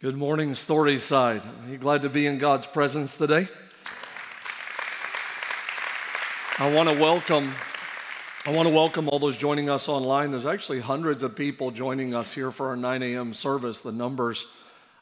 [0.00, 1.42] Good morning, Storyside.
[1.44, 3.48] Are you glad to be in God's presence today?
[6.56, 7.52] I want to welcome
[8.46, 10.30] I want to welcome all those joining us online.
[10.30, 13.34] There's actually hundreds of people joining us here for our 9 a.m.
[13.34, 13.80] service.
[13.80, 14.46] The numbers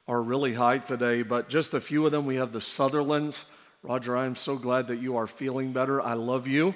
[0.08, 2.24] are really high today, but just a few of them.
[2.24, 3.44] We have the Sutherlands.
[3.82, 6.00] Roger, I'm so glad that you are feeling better.
[6.00, 6.74] I love you.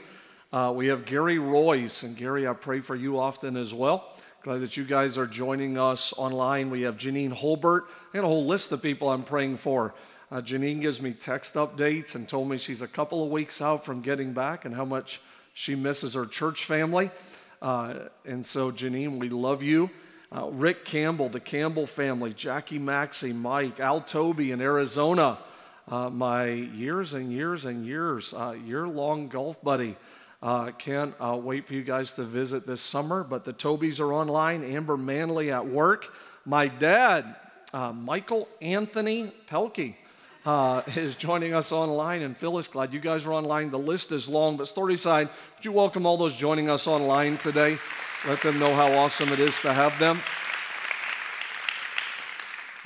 [0.53, 4.15] Uh, we have Gary Royce, and Gary, I pray for you often as well.
[4.43, 6.71] Glad that you guys are joining us online.
[6.71, 7.83] We have Janine Holbert.
[8.15, 9.93] and a whole list of people I'm praying for.
[10.33, 13.85] Uh, Janine gives me text updates and told me she's a couple of weeks out
[13.85, 15.21] from getting back and how much
[15.53, 17.11] she misses her church family.
[17.61, 19.91] Uh, and so, Janine, we love you.
[20.35, 25.39] Uh, Rick Campbell, the Campbell family, Jackie Maxey, Mike, Al Toby in Arizona,
[25.87, 29.99] uh, my years and years and years, uh, year long golf buddy.
[30.43, 33.23] Uh, can't uh, wait for you guys to visit this summer.
[33.23, 34.65] But the Tobys are online.
[34.65, 36.09] Amber Manley at work.
[36.47, 37.37] My dad,
[37.75, 39.97] uh, Michael Anthony Pelkey,
[40.47, 42.23] uh, is joining us online.
[42.23, 43.71] And Phyllis, glad you guys are online.
[43.71, 47.77] The list is long, but Storyside, would you welcome all those joining us online today?
[48.27, 50.21] Let them know how awesome it is to have them.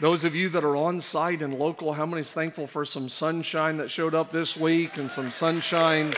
[0.00, 3.08] Those of you that are on site and local, how many is thankful for some
[3.08, 6.12] sunshine that showed up this week and some sunshine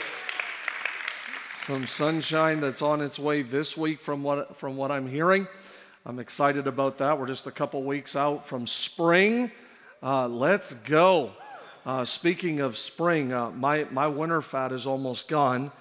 [1.66, 5.48] some sunshine that's on its way this week from what, from what I'm hearing.
[6.04, 7.18] I'm excited about that.
[7.18, 9.50] We're just a couple weeks out from spring.
[10.00, 11.32] Uh, let's go.
[11.84, 15.72] Uh, speaking of spring, uh, my, my winter fat is almost gone.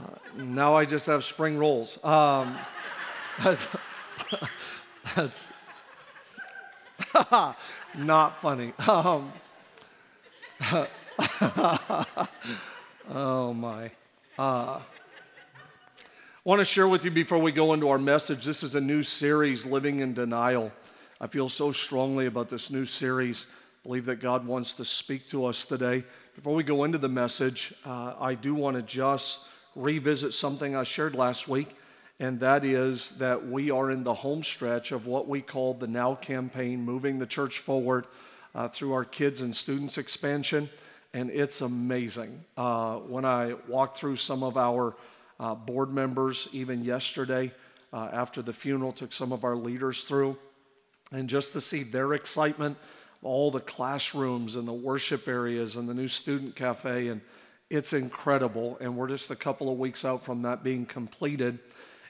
[0.00, 0.06] Uh,
[0.42, 1.98] now I just have spring rolls.
[2.02, 2.56] Um,
[3.44, 3.66] that's,
[5.14, 5.46] that's
[7.94, 8.72] not funny.
[8.78, 9.34] Um,
[13.10, 13.90] oh my.
[14.38, 14.80] Uh,
[16.46, 18.44] I want to share with you before we go into our message.
[18.44, 20.70] This is a new series, Living in Denial.
[21.18, 23.46] I feel so strongly about this new series.
[23.48, 26.04] I believe that God wants to speak to us today.
[26.34, 29.40] Before we go into the message, uh, I do want to just
[29.74, 31.76] revisit something I shared last week,
[32.20, 35.86] and that is that we are in the home stretch of what we call the
[35.86, 38.06] Now campaign, moving the church forward
[38.54, 40.68] uh, through our kids and students expansion,
[41.14, 42.44] and it's amazing.
[42.54, 44.94] Uh, when I walk through some of our
[45.40, 47.52] uh, board members, even yesterday
[47.92, 50.36] uh, after the funeral, took some of our leaders through.
[51.12, 52.76] And just to see their excitement,
[53.22, 57.20] all the classrooms and the worship areas and the new student cafe, and
[57.70, 58.76] it's incredible.
[58.80, 61.58] And we're just a couple of weeks out from that being completed.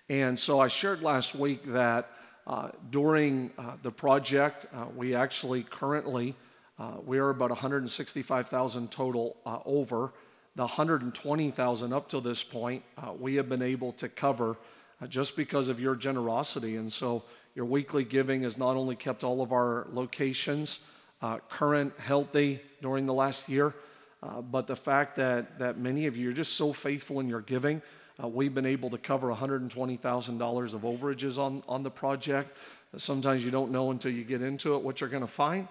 [0.08, 2.10] And so I shared last week that
[2.46, 6.34] uh, during uh, the project, uh, we actually currently
[6.78, 10.12] uh, we are about 165,000 total over
[10.56, 14.56] the 120,000 up to this point, uh, we have been able to cover
[15.00, 16.76] uh, just because of your generosity.
[16.76, 20.78] And so your weekly giving has not only kept all of our locations
[21.22, 23.74] uh, current, healthy during the last year,
[24.22, 27.40] uh, but the fact that, that many of you are just so faithful in your
[27.40, 27.82] giving.
[28.22, 32.56] Uh, we've been able to cover $120,000 of overages on, on the project.
[32.96, 35.66] Sometimes you don't know until you get into it what you're going to find.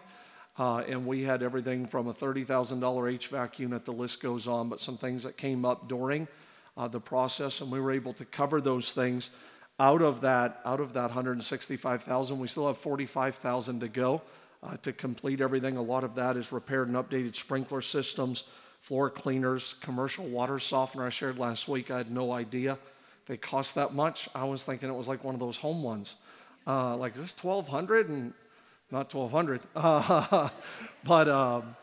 [0.58, 2.46] Uh, and we had everything from a $30,000
[2.80, 6.28] HVAC unit, the list goes on, but some things that came up during
[6.78, 9.31] uh, the process, and we were able to cover those things.
[9.80, 14.22] Out of that, out of that 165,000, we still have 45,000 to go
[14.62, 15.78] uh, to complete everything.
[15.78, 18.44] A lot of that is repaired and updated sprinkler systems,
[18.81, 21.06] floor cleaners, commercial water softener.
[21.06, 21.90] I shared last week.
[21.90, 22.78] I had no idea
[23.28, 24.28] they cost that much.
[24.36, 26.16] I was thinking it was like one of those home ones.
[26.68, 28.34] Uh, like, is this 1200 And
[28.94, 30.50] not 1200 uh,
[31.04, 31.76] but um,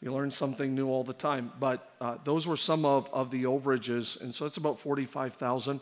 [0.00, 1.50] you learn something new all the time.
[1.58, 5.80] But uh, those were some of, of the overages and so it's about 45000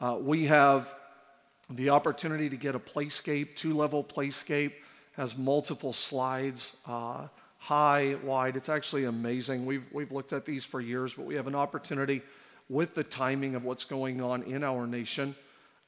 [0.00, 0.88] uh, we have
[1.70, 4.72] the opportunity to get a playscape two level playscape
[5.12, 7.26] has multiple slides uh,
[7.56, 8.56] high wide.
[8.56, 9.64] It's actually amazing.
[9.64, 12.20] We've, we've looked at these for years but we have an opportunity
[12.68, 15.34] with the timing of what's going on in our nation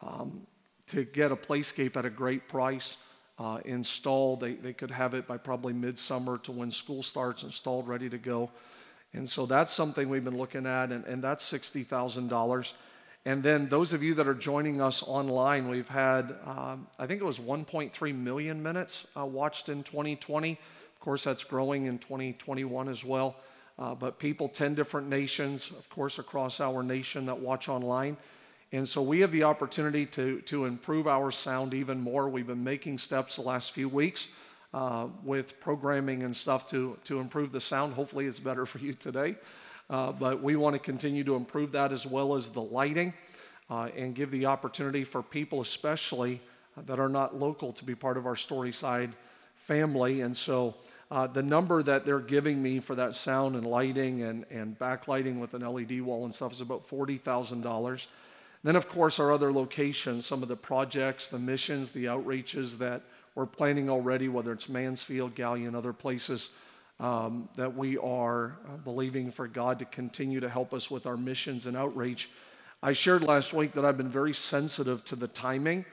[0.00, 0.47] um,
[0.87, 2.97] to get a playscape at a great price
[3.42, 4.41] uh, installed.
[4.41, 8.19] They, they could have it by probably midsummer to when school starts, installed, ready to
[8.19, 8.50] go.
[9.14, 12.72] And so that's something we've been looking at, and, and that's $60,000.
[13.25, 17.20] And then those of you that are joining us online, we've had, um, I think
[17.20, 20.52] it was 1.3 million minutes uh, watched in 2020.
[20.52, 23.37] Of course, that's growing in 2021 as well.
[23.78, 28.16] Uh, but people, 10 different nations, of course, across our nation that watch online.
[28.72, 32.30] And so we have the opportunity to, to improve our sound even more.
[32.30, 34.28] We've been making steps the last few weeks
[34.72, 37.92] uh, with programming and stuff to, to improve the sound.
[37.92, 39.36] Hopefully, it's better for you today.
[39.90, 43.12] Uh, but we want to continue to improve that as well as the lighting
[43.69, 46.40] uh, and give the opportunity for people, especially
[46.86, 49.12] that are not local, to be part of our Storyside
[49.66, 50.22] family.
[50.22, 50.75] And so
[51.10, 55.38] uh, the number that they're giving me for that sound and lighting and, and backlighting
[55.38, 58.06] with an LED wall and stuff is about $40,000.
[58.64, 63.03] Then, of course, our other locations, some of the projects, the missions, the outreaches that
[63.35, 66.50] we're planning already, whether it's Mansfield, Galion, other places
[67.00, 71.17] um, that we are uh, believing for God to continue to help us with our
[71.17, 72.31] missions and outreach.
[72.82, 75.85] I shared last week that I've been very sensitive to the timing.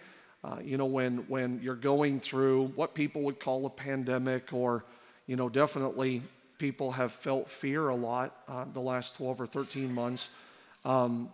[0.44, 4.86] Uh, you know, when, when you're going through what people would call a pandemic, or,
[5.28, 6.22] you know, definitely
[6.58, 10.30] people have felt fear a lot uh, the last 12 or 13 months.
[10.86, 11.30] Um,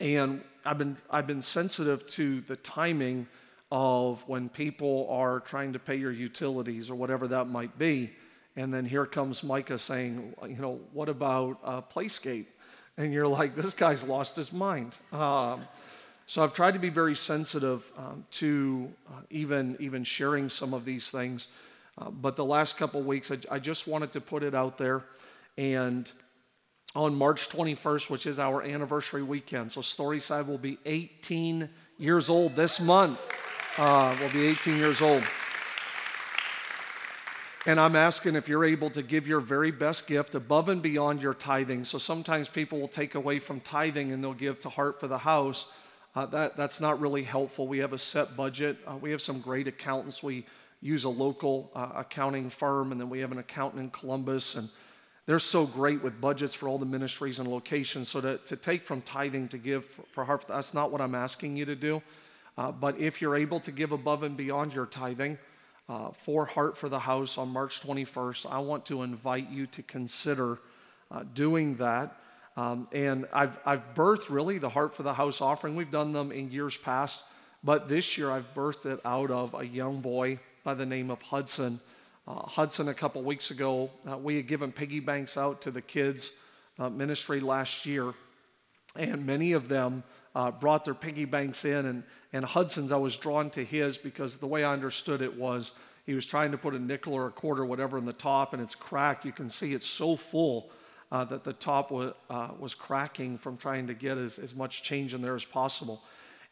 [0.00, 3.26] and I've been, I've been sensitive to the timing
[3.72, 8.10] of when people are trying to pay your utilities or whatever that might be.
[8.56, 12.46] And then here comes Micah saying, you know, what about uh, Playscape?
[12.96, 14.98] And you're like, this guy's lost his mind.
[15.12, 15.64] Um,
[16.26, 20.84] so I've tried to be very sensitive um, to uh, even, even sharing some of
[20.84, 21.46] these things.
[21.96, 25.02] Uh, but the last couple weeks, I, I, just wanted to put it out there.
[25.58, 26.10] And
[26.94, 32.56] on March 21st, which is our anniversary weekend, so Storyside will be 18 years old
[32.56, 33.18] this month.
[33.76, 35.22] Uh, will be 18 years old.
[37.66, 41.22] And I'm asking if you're able to give your very best gift above and beyond
[41.22, 41.84] your tithing.
[41.84, 45.18] So sometimes people will take away from tithing and they'll give to Heart for the
[45.18, 45.66] House.
[46.16, 47.68] Uh, that, that's not really helpful.
[47.68, 48.78] We have a set budget.
[48.86, 50.22] Uh, we have some great accountants.
[50.22, 50.46] We
[50.80, 54.54] use a local uh, accounting firm, and then we have an accountant in Columbus.
[54.56, 54.68] And
[55.30, 58.08] they're so great with budgets for all the ministries and locations.
[58.08, 61.14] So to, to take from tithing to give for, for Heart, that's not what I'm
[61.14, 62.02] asking you to do.
[62.58, 65.38] Uh, but if you're able to give above and beyond your tithing,
[65.88, 69.84] uh, for Heart for the House on March 21st, I want to invite you to
[69.84, 70.58] consider
[71.12, 72.16] uh, doing that.
[72.56, 75.76] Um, and I've, I've birthed really the Heart for the House offering.
[75.76, 77.22] We've done them in years past,
[77.62, 81.22] but this year I've birthed it out of a young boy by the name of
[81.22, 81.78] Hudson.
[82.26, 85.80] Uh, Hudson, a couple weeks ago, uh, we had given piggy banks out to the
[85.80, 86.32] kids'
[86.78, 88.14] uh, ministry last year,
[88.96, 90.02] and many of them
[90.34, 94.36] uh, brought their piggy banks in, and, and Hudson's, I was drawn to his because
[94.36, 95.72] the way I understood it was
[96.06, 98.62] he was trying to put a nickel or a quarter, whatever, in the top, and
[98.62, 99.24] it's cracked.
[99.24, 100.70] You can see it's so full
[101.12, 104.82] uh, that the top was, uh, was cracking from trying to get as, as much
[104.82, 106.02] change in there as possible.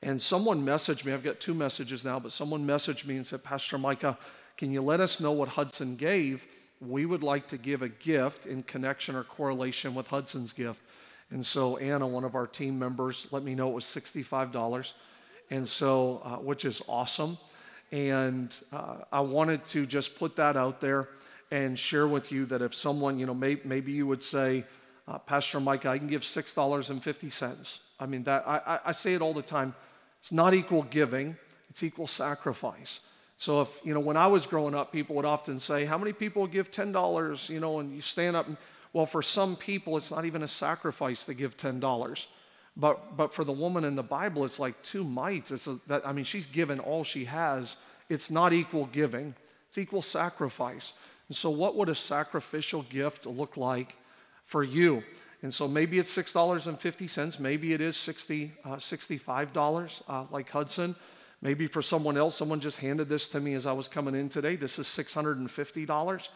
[0.03, 3.43] And someone messaged me, I've got two messages now, but someone messaged me and said,
[3.43, 4.17] Pastor Micah,
[4.59, 6.45] can you let us know what Hudson gave?
[6.81, 10.83] We would like to give a gift in connection or correlation with Hudson's gift.
[11.31, 14.93] And so Anna, one of our team members, let me know it was $65.
[15.51, 17.39] And so, uh, which is awesome.
[17.93, 21.09] And uh, I wanted to just put that out there
[21.53, 24.65] and share with you that if someone, you know, may, maybe you would say,
[25.07, 27.79] uh, Pastor Mike, I can give $6.50.
[28.01, 29.73] I mean, that, I, I say it all the time.
[30.21, 31.37] It's not equal giving,
[31.71, 32.99] it's equal sacrifice.
[33.39, 36.13] So if, you know, when I was growing up, people would often say, How many
[36.13, 37.49] people give $10?
[37.49, 38.57] You know, and you stand up and
[38.93, 42.27] well, for some people, it's not even a sacrifice to give $10.
[42.77, 45.51] But, but for the woman in the Bible, it's like two mites.
[45.51, 47.77] It's a, that, I mean, she's given all she has.
[48.09, 49.35] It's not equal giving,
[49.69, 50.93] it's equal sacrifice.
[51.29, 53.95] And so, what would a sacrificial gift look like
[54.47, 55.03] for you?
[55.43, 60.97] And so, maybe it's $6.50, maybe it is 60, uh, $65 uh, like Hudson.
[61.41, 64.29] Maybe for someone else, someone just handed this to me as I was coming in
[64.29, 64.57] today.
[64.57, 66.29] This is $650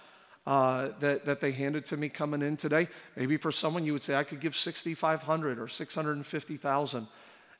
[0.46, 2.88] uh, that, that they handed to me coming in today.
[3.16, 7.06] Maybe for someone you would say, I could give 6,500 or 650,000.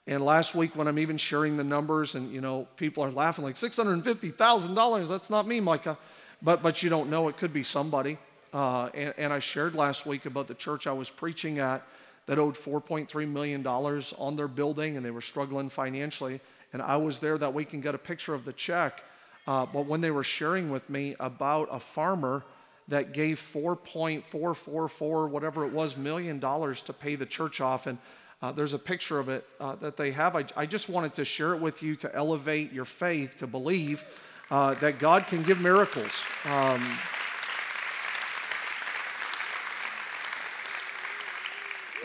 [0.06, 3.44] And last week when I'm even sharing the numbers and, you know, people are laughing
[3.44, 5.98] like $650,000, that's not me, Micah.
[6.42, 8.18] But, but you don't know, it could be somebody.
[8.52, 11.86] Uh, and, and I shared last week about the church I was preaching at
[12.26, 16.40] that owed $4.3 million on their building and they were struggling financially.
[16.72, 19.02] And I was there that week and got a picture of the check.
[19.46, 22.44] Uh, but when they were sharing with me about a farmer
[22.88, 27.98] that gave 4.444 whatever it was million dollars to pay the church off and
[28.42, 31.24] uh, there's a picture of it uh, that they have I, I, just wanted to
[31.24, 34.02] share it with you to elevate your faith to believe
[34.50, 36.12] uh, that god can give miracles
[36.44, 36.98] um,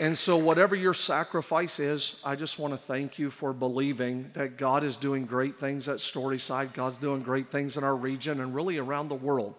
[0.00, 4.56] And so, whatever your sacrifice is, I just want to thank you for believing that
[4.56, 6.72] God is doing great things at Storyside.
[6.72, 9.54] God's doing great things in our region and really around the world.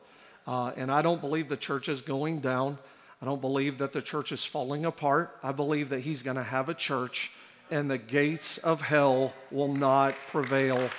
[0.48, 2.78] Uh, and I don't believe the church is going down.
[3.22, 5.38] I don't believe that the church is falling apart.
[5.44, 7.32] I believe that he's going to have a church
[7.72, 10.90] and the gates of hell will not prevail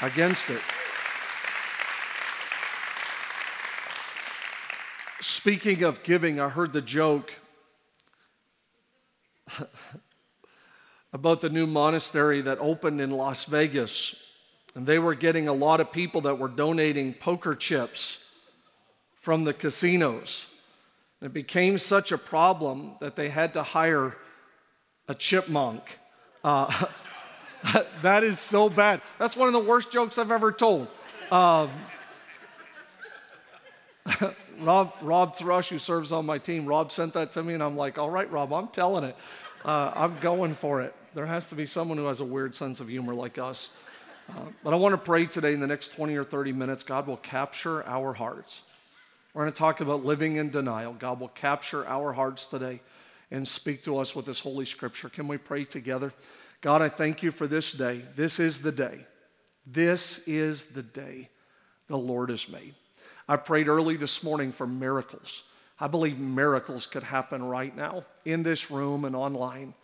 [0.00, 0.60] against it.
[5.20, 7.32] Speaking of giving, I heard the joke
[11.12, 14.14] about the new monastery that opened in Las Vegas.
[14.74, 18.18] And they were getting a lot of people that were donating poker chips
[19.20, 20.46] from the casinos.
[21.20, 24.16] It became such a problem that they had to hire
[25.08, 25.82] a chipmunk.
[26.42, 26.86] Uh,
[28.02, 29.02] that is so bad.
[29.18, 30.88] That's one of the worst jokes I've ever told.
[31.30, 31.70] Um,
[34.60, 37.76] Rob, Rob Thrush, who serves on my team, Rob sent that to me, and I'm
[37.76, 39.16] like, all right, Rob, I'm telling it.
[39.64, 40.94] Uh, I'm going for it.
[41.14, 43.68] There has to be someone who has a weird sense of humor like us.
[44.28, 47.06] Uh, but I want to pray today in the next 20 or 30 minutes, God
[47.06, 48.62] will capture our hearts.
[49.34, 50.94] We're going to talk about living in denial.
[50.94, 52.80] God will capture our hearts today
[53.30, 55.08] and speak to us with this Holy Scripture.
[55.08, 56.12] Can we pray together?
[56.60, 58.04] God, I thank you for this day.
[58.14, 59.06] This is the day.
[59.66, 61.28] This is the day
[61.88, 62.74] the Lord has made.
[63.28, 65.42] I prayed early this morning for miracles.
[65.78, 69.74] I believe miracles could happen right now in this room and online.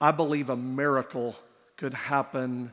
[0.00, 1.36] I believe a miracle
[1.76, 2.72] could happen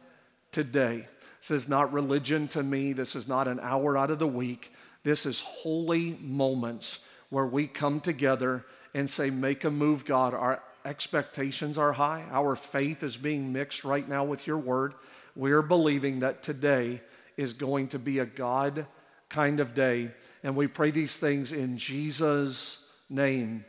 [0.52, 1.08] today.
[1.42, 2.94] This is not religion to me.
[2.94, 4.72] This is not an hour out of the week.
[5.04, 10.34] This is holy moments where we come together and say, Make a move, God.
[10.34, 12.26] Our expectations are high.
[12.32, 14.94] Our faith is being mixed right now with your word.
[15.36, 17.02] We're believing that today
[17.38, 18.86] is going to be a God
[19.30, 20.12] kind of day.
[20.44, 23.66] And we pray these things in Jesus' name.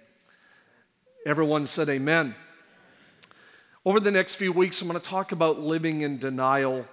[1.24, 2.34] Everyone said, Amen.
[3.84, 6.84] Over the next few weeks, I'm going to talk about living in denial.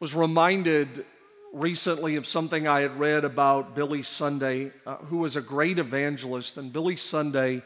[0.00, 1.04] Was reminded
[1.52, 6.56] recently of something I had read about Billy Sunday, uh, who was a great evangelist.
[6.56, 7.62] And Billy Sunday,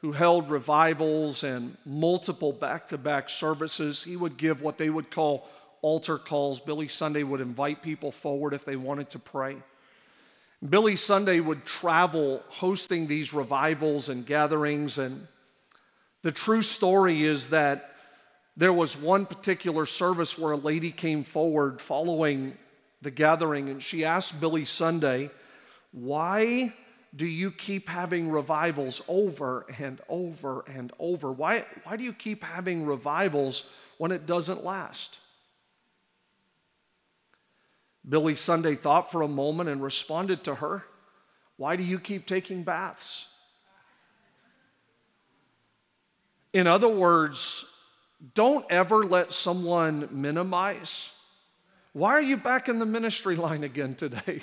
[0.00, 5.10] who held revivals and multiple back to back services, he would give what they would
[5.10, 5.48] call
[5.82, 6.60] altar calls.
[6.60, 9.56] Billy Sunday would invite people forward if they wanted to pray.
[10.68, 14.98] Billy Sunday would travel hosting these revivals and gatherings.
[14.98, 15.26] And
[16.22, 17.94] the true story is that
[18.56, 22.56] there was one particular service where a lady came forward following
[23.00, 25.30] the gathering, and she asked Billy Sunday,
[25.92, 26.74] Why
[27.16, 31.32] do you keep having revivals over and over and over?
[31.32, 33.64] Why, why do you keep having revivals
[33.98, 35.18] when it doesn't last?
[38.08, 40.84] Billy Sunday thought for a moment and responded to her,
[41.56, 43.26] Why do you keep taking baths?
[46.52, 47.64] In other words,
[48.34, 51.08] don't ever let someone minimize
[51.92, 54.42] why are you back in the ministry line again today?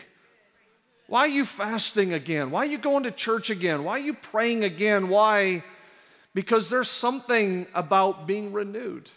[1.08, 2.52] Why are you fasting again?
[2.52, 3.86] Why are you going to church again?
[3.86, 5.08] Why are you praying again?
[5.08, 5.64] Why?
[6.34, 9.10] Because there's something about being renewed,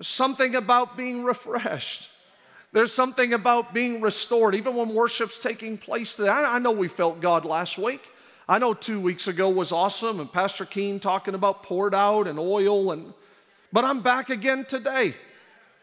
[0.00, 2.10] something about being refreshed.
[2.72, 6.28] There's something about being restored, even when worship's taking place today.
[6.28, 8.02] I, know we felt God last week.
[8.48, 12.38] I know two weeks ago was awesome, and Pastor Keen talking about poured out and
[12.38, 13.12] oil, and
[13.72, 15.14] but I'm back again today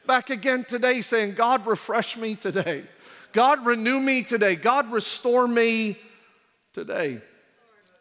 [0.05, 2.83] back again today saying, God, refresh me today.
[3.31, 4.55] God, renew me today.
[4.55, 5.97] God, restore me
[6.73, 7.21] today.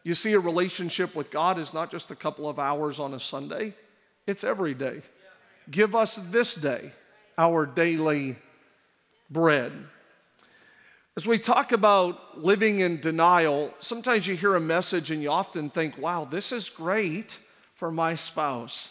[0.04, 3.20] You see, a relationship with God is not just a couple of hours on a
[3.20, 3.74] Sunday,
[4.26, 5.02] it's every day.
[5.70, 6.92] Give us this day
[7.38, 8.36] our daily
[9.32, 9.72] bread.
[11.16, 15.68] As we talk about living in denial, sometimes you hear a message and you often
[15.70, 17.38] think, wow, this is great
[17.74, 18.90] for my spouse.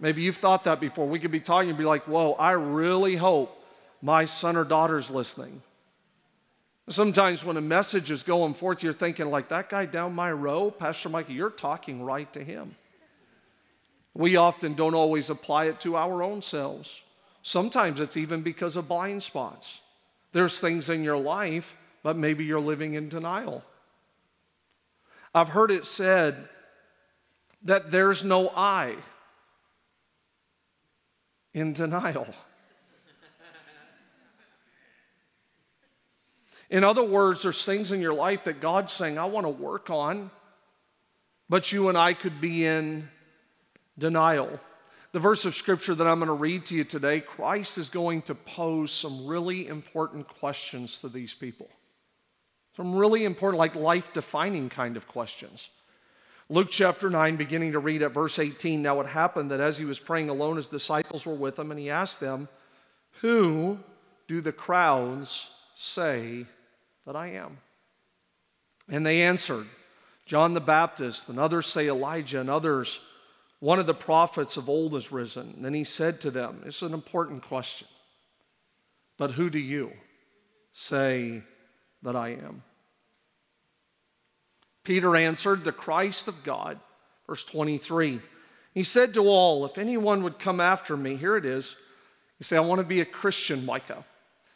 [0.00, 1.06] Maybe you've thought that before.
[1.06, 3.62] We could be talking and be like, whoa, I really hope
[4.02, 5.62] my son or daughter's listening.
[6.88, 10.70] Sometimes when a message is going forth, you're thinking, like, that guy down my row,
[10.70, 12.76] Pastor Mikey, you're talking right to him.
[14.14, 17.00] We often don't always apply it to our own selves.
[17.46, 19.78] Sometimes it's even because of blind spots.
[20.32, 23.62] There's things in your life, but maybe you're living in denial.
[25.32, 26.48] I've heard it said
[27.62, 28.96] that there's no I
[31.54, 32.26] in denial.
[36.68, 39.88] In other words, there's things in your life that God's saying, I want to work
[39.88, 40.32] on,
[41.48, 43.08] but you and I could be in
[43.96, 44.58] denial.
[45.16, 48.20] The verse of scripture that I'm going to read to you today, Christ is going
[48.20, 51.70] to pose some really important questions to these people.
[52.76, 55.70] Some really important, like life defining kind of questions.
[56.50, 58.82] Luke chapter 9, beginning to read at verse 18.
[58.82, 61.80] Now it happened that as he was praying alone, his disciples were with him, and
[61.80, 62.46] he asked them,
[63.22, 63.78] Who
[64.28, 65.46] do the crowds
[65.76, 66.44] say
[67.06, 67.56] that I am?
[68.90, 69.66] And they answered,
[70.26, 73.00] John the Baptist, and others say Elijah, and others,
[73.60, 75.62] one of the prophets of old is risen.
[75.62, 77.88] Then he said to them, It's an important question,
[79.18, 79.92] but who do you
[80.72, 81.42] say
[82.02, 82.62] that I am?
[84.84, 86.78] Peter answered, The Christ of God.
[87.26, 88.20] Verse 23.
[88.72, 91.74] He said to all, If anyone would come after me, here it is,
[92.38, 94.04] You say, I want to be a Christian, Micah.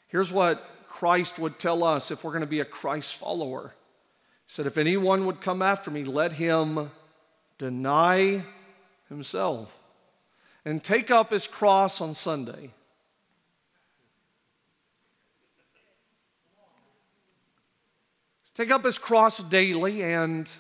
[0.08, 3.74] Here's what Christ would tell us if we're going to be a Christ follower.
[4.46, 6.90] He said, If anyone would come after me, let him
[7.58, 8.44] deny
[9.10, 9.70] himself
[10.64, 12.70] and take up his cross on Sunday.
[18.54, 20.50] Take up his cross daily and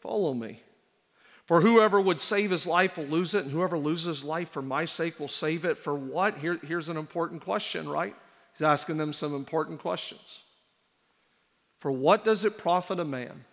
[0.00, 0.62] follow me.
[1.46, 4.84] For whoever would save his life will lose it, and whoever loses life for my
[4.84, 5.76] sake will save it.
[5.76, 6.38] For what?
[6.38, 8.14] Here, here's an important question, right?
[8.52, 10.38] He's asking them some important questions.
[11.80, 13.44] For what does it profit a man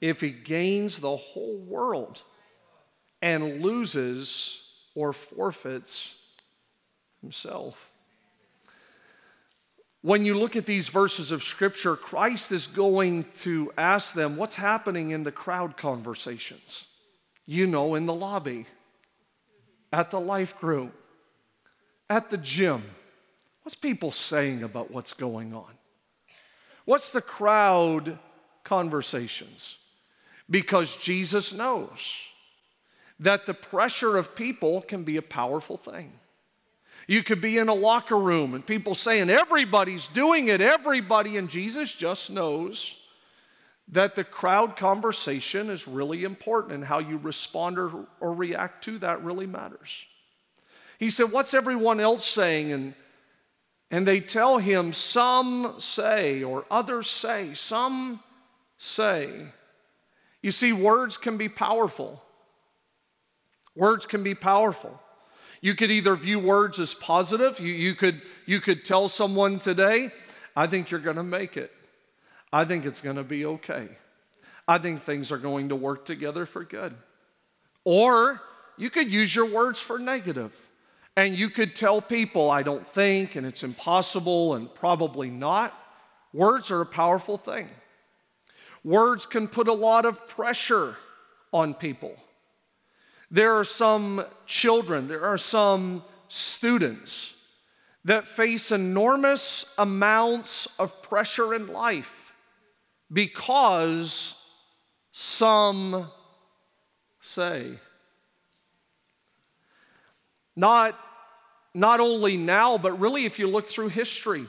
[0.00, 2.22] if he gains the whole world
[3.24, 4.60] and loses
[4.94, 6.14] or forfeits
[7.22, 7.90] himself?
[10.02, 14.54] When you look at these verses of Scripture, Christ is going to ask them what's
[14.54, 16.84] happening in the crowd conversations.
[17.46, 18.66] You know, in the lobby,
[19.90, 20.92] at the life group,
[22.10, 22.82] at the gym.
[23.62, 25.72] What's people saying about what's going on?
[26.84, 28.18] What's the crowd
[28.64, 29.76] conversations?
[30.50, 31.98] Because Jesus knows
[33.20, 36.12] that the pressure of people can be a powerful thing.
[37.06, 41.48] You could be in a locker room and people saying, everybody's doing it, everybody, and
[41.48, 42.96] Jesus just knows
[43.88, 48.98] that the crowd conversation is really important and how you respond or, or react to
[49.00, 49.90] that really matters.
[50.98, 52.72] He said, What's everyone else saying?
[52.72, 52.94] And,
[53.90, 58.20] and they tell him, Some say, or others say, some
[58.78, 59.48] say.
[60.40, 62.22] You see, words can be powerful.
[63.76, 65.00] Words can be powerful.
[65.60, 67.58] You could either view words as positive.
[67.58, 70.10] You, you, could, you could tell someone today,
[70.54, 71.72] I think you're going to make it.
[72.52, 73.88] I think it's going to be okay.
[74.68, 76.94] I think things are going to work together for good.
[77.84, 78.40] Or
[78.76, 80.52] you could use your words for negative.
[81.16, 85.72] And you could tell people, I don't think, and it's impossible, and probably not.
[86.32, 87.68] Words are a powerful thing.
[88.82, 90.96] Words can put a lot of pressure
[91.52, 92.16] on people.
[93.34, 97.32] There are some children, there are some students
[98.04, 102.32] that face enormous amounts of pressure in life
[103.12, 104.34] because
[105.10, 106.12] some
[107.22, 107.80] say.
[110.54, 110.96] Not,
[111.74, 114.46] not only now, but really if you look through history,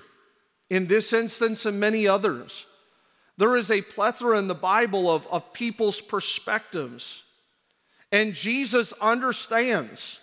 [0.69, 2.67] in this instance and many others,
[3.35, 7.23] there is a plethora in the Bible of, of people's perspectives
[8.11, 10.19] and Jesus understands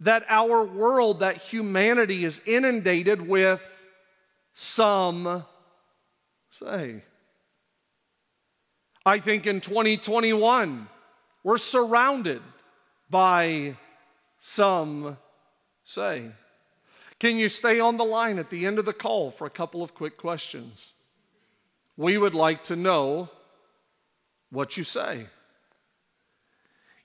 [0.00, 3.60] that our world, that humanity is inundated with
[4.54, 5.44] some
[6.50, 7.02] say.
[9.04, 10.88] I think in 2021,
[11.42, 12.42] we're surrounded
[13.10, 13.76] by
[14.40, 15.16] some
[15.84, 16.30] say.
[17.18, 19.82] Can you stay on the line at the end of the call for a couple
[19.82, 20.92] of quick questions?
[21.96, 23.28] We would like to know
[24.50, 25.26] what you say.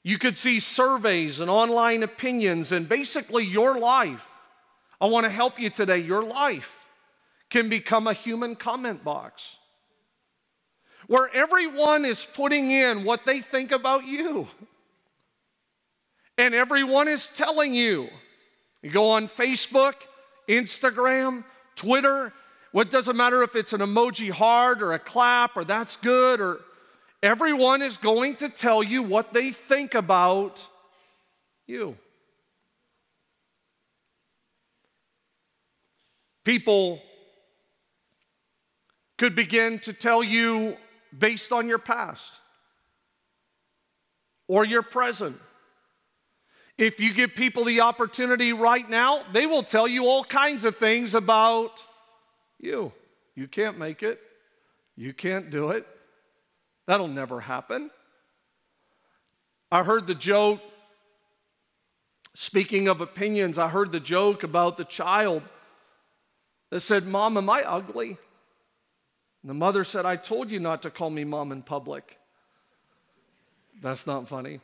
[0.03, 4.21] You could see surveys and online opinions, and basically, your life.
[4.99, 5.99] I want to help you today.
[5.99, 6.69] Your life
[7.49, 9.57] can become a human comment box
[11.07, 14.47] where everyone is putting in what they think about you.
[16.37, 18.09] And everyone is telling you.
[18.81, 19.93] You go on Facebook,
[20.49, 21.43] Instagram,
[21.75, 22.33] Twitter,
[22.73, 26.59] what doesn't matter if it's an emoji heart or a clap or that's good or
[27.23, 30.67] Everyone is going to tell you what they think about
[31.65, 31.95] you.
[36.43, 37.01] People
[39.17, 40.75] could begin to tell you
[41.17, 42.29] based on your past
[44.49, 45.39] or your present.
[46.77, 50.75] If you give people the opportunity right now, they will tell you all kinds of
[50.75, 51.81] things about
[52.59, 52.91] you.
[53.33, 54.19] You can't make it.
[54.97, 55.88] You can't do it.
[56.86, 57.89] That'll never happen.
[59.72, 60.62] I heard the joke,
[62.36, 65.41] speaking of opinions, I heard the joke about the child
[66.69, 68.17] that said, Mom, am I ugly?
[69.41, 72.17] And the mother said, I told you not to call me mom in public.
[73.82, 74.60] That's not funny.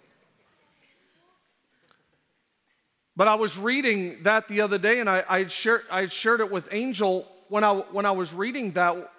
[3.16, 6.50] But I was reading that the other day, and I, I, shared, I shared it
[6.50, 9.12] with Angel when I, when I was reading that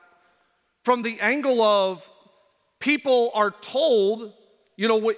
[0.84, 2.02] from the angle of
[2.80, 4.32] people are told,
[4.76, 5.14] you know, we,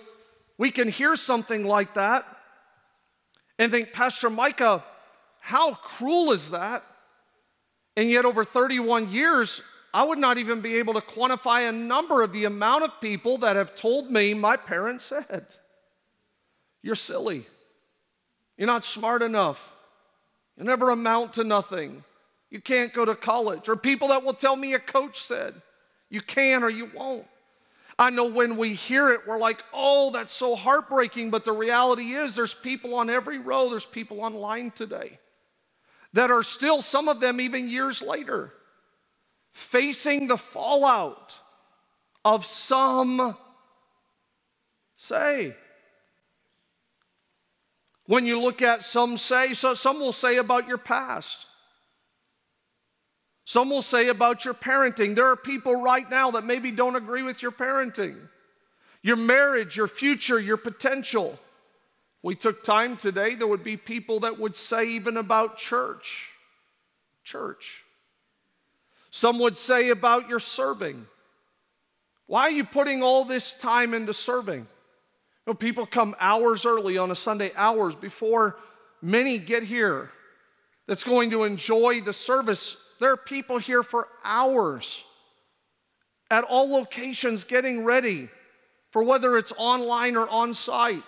[0.59, 2.27] we can hear something like that
[3.59, 4.85] and think, Pastor Micah,
[5.41, 6.85] how cruel is that?
[7.97, 9.63] And yet, over 31 years,
[9.95, 13.39] I would not even be able to quantify a number of the amount of people
[13.39, 15.47] that have told me, my parents said,
[16.83, 17.47] You're silly.
[18.57, 19.61] You're not smart enough.
[20.57, 22.05] You never amount to nothing.
[22.51, 23.69] You can't go to college.
[23.69, 25.61] Or people that will tell me a coach said,
[26.13, 27.25] you can or you won't.
[28.03, 31.31] I know when we hear it, we're like, oh, that's so heartbreaking.
[31.31, 35.21] But the reality is, there's people on every row, there's people online today
[36.13, 38.53] that are still, some of them even years later,
[39.53, 41.39] facing the fallout
[42.25, 43.37] of some
[44.97, 45.55] say.
[48.07, 51.47] When you look at some say, so some will say about your past.
[53.45, 55.15] Some will say about your parenting.
[55.15, 58.17] There are people right now that maybe don't agree with your parenting,
[59.03, 61.39] your marriage, your future, your potential.
[62.23, 66.29] We took time today, there would be people that would say even about church.
[67.25, 67.83] Church.
[69.11, 71.07] Some would say about your serving.
[72.27, 74.61] Why are you putting all this time into serving?
[74.61, 74.67] You
[75.49, 78.57] know, people come hours early on a Sunday, hours before
[79.03, 80.11] many get here
[80.87, 82.77] that's going to enjoy the service.
[83.03, 85.03] There are people here for hours
[86.31, 88.29] at all locations getting ready
[88.93, 91.03] for whether it's online or on site.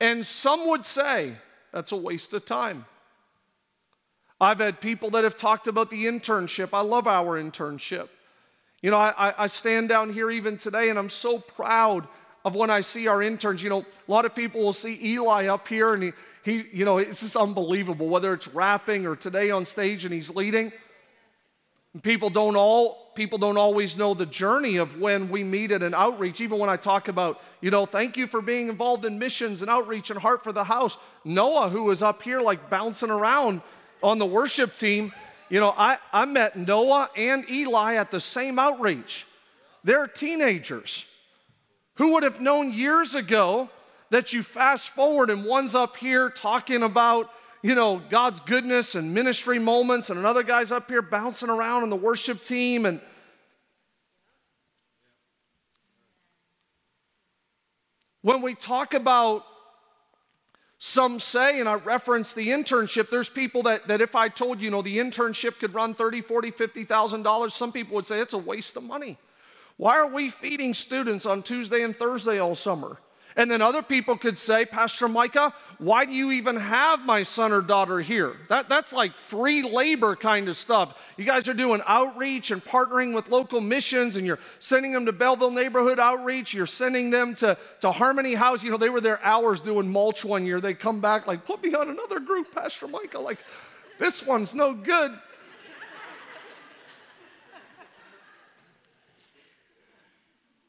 [0.00, 1.32] And some would say
[1.72, 2.84] that's a waste of time.
[4.38, 6.74] I've had people that have talked about the internship.
[6.74, 8.10] I love our internship.
[8.82, 12.06] You know, I, I stand down here even today and I'm so proud
[12.44, 13.62] of when I see our interns.
[13.62, 16.12] You know, a lot of people will see Eli up here and he,
[16.44, 20.28] he you know, it's just unbelievable, whether it's rapping or today on stage and he's
[20.28, 20.70] leading.
[22.02, 25.94] People don't all people don't always know the journey of when we meet at an
[25.94, 26.40] outreach.
[26.40, 29.70] Even when I talk about, you know, thank you for being involved in missions and
[29.70, 30.96] outreach and heart for the house.
[31.24, 33.62] Noah, who was up here like bouncing around
[34.02, 35.12] on the worship team,
[35.48, 39.26] you know, I, I met Noah and Eli at the same outreach.
[39.84, 41.04] They're teenagers.
[41.96, 43.70] Who would have known years ago
[44.10, 47.30] that you fast forward and one's up here talking about,
[47.64, 51.88] you know, God's goodness and ministry moments, and another guy's up here bouncing around on
[51.88, 53.00] the worship team and
[58.20, 59.44] when we talk about
[60.78, 64.66] some say, and I reference the internship, there's people that, that if I told you,
[64.66, 68.38] you know, the internship could run 30, 40, $50,000, some people would say it's a
[68.38, 69.16] waste of money.
[69.78, 72.98] Why are we feeding students on Tuesday and Thursday all summer?
[73.36, 77.52] And then other people could say, Pastor Micah, why do you even have my son
[77.52, 78.36] or daughter here?
[78.48, 80.96] That, that's like free labor kind of stuff.
[81.16, 85.12] You guys are doing outreach and partnering with local missions, and you're sending them to
[85.12, 86.54] Belleville Neighborhood Outreach.
[86.54, 88.62] You're sending them to, to Harmony House.
[88.62, 90.60] You know, they were there hours doing mulch one year.
[90.60, 93.18] They come back like, put me on another group, Pastor Micah.
[93.18, 93.38] Like,
[93.98, 95.12] this one's no good.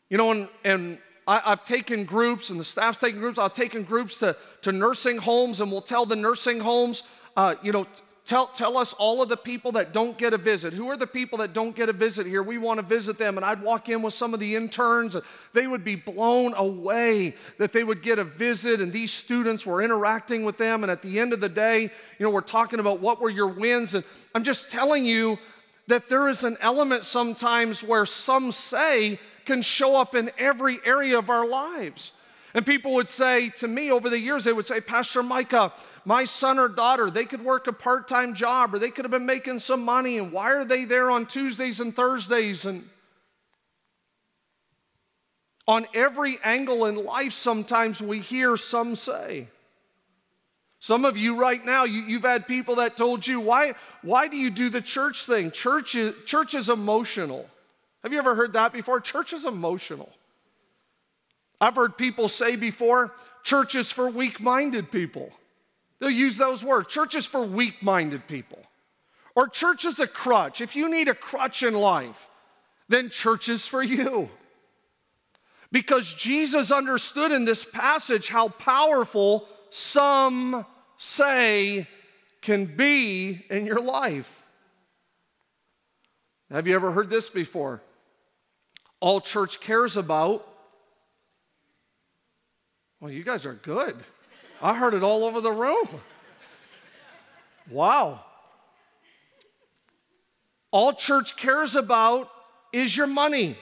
[0.10, 3.40] You know, and, and I, have taken groups, and the staff's taken groups.
[3.40, 7.04] I've taken groups to, to nursing homes, and we'll tell the nursing homes,
[7.36, 7.88] uh, you know,
[8.26, 10.74] tell, tell us all of the people that don't get a visit.
[10.74, 12.44] Who are the people that don't get a visit here?
[12.44, 13.38] We want to visit them.
[13.38, 17.36] And I'd walk in with some of the interns, and they would be blown away
[17.58, 20.84] that they would get a visit, and these students were interacting with them.
[20.84, 23.48] And at the end of the day, you know, we're talking about what were your
[23.48, 23.96] wins.
[23.96, 25.38] And I'm just telling you
[25.88, 31.18] that there is an element sometimes where some say, can show up in every area
[31.18, 32.12] of our lives.
[32.54, 35.74] And people would say to me over the years, they would say, Pastor Micah,
[36.06, 39.12] my son or daughter, they could work a part time job or they could have
[39.12, 40.18] been making some money.
[40.18, 42.66] And why are they there on Tuesdays and Thursdays?
[42.66, 42.88] And
[45.68, 49.50] on every angle in life, sometimes we hear some say.
[50.80, 54.38] Some of you right now, you, have had people that told you, why, why do
[54.38, 55.50] you do the church thing?
[55.52, 57.50] Church is, church is emotional.
[58.06, 59.02] Have you ever heard that before?
[59.02, 60.12] Church is emotional.
[61.60, 63.12] I've heard people say before,
[63.44, 65.32] church is for weak minded people.
[65.98, 68.60] They'll use those words church is for weak minded people.
[69.36, 70.62] Or church is a crutch.
[70.62, 72.28] If you need a crutch in life,
[72.90, 74.30] then church is for you.
[75.72, 80.64] Because Jesus understood in this passage how powerful some
[81.00, 81.88] say
[82.44, 84.30] can be in your life.
[86.52, 87.82] Have you ever heard this before?
[89.06, 90.48] All church cares about.
[93.00, 93.96] Well, you guys are good.
[94.64, 95.88] I heard it all over the room.
[97.70, 98.22] Wow.
[100.72, 102.32] All church cares about
[102.74, 103.56] is your money.